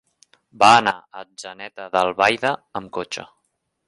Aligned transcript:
Va 0.61 0.69
anar 0.77 0.93
a 1.01 1.19
Atzeneta 1.23 1.85
d'Albaida 1.97 2.55
amb 2.81 2.93
cotxe. 2.99 3.27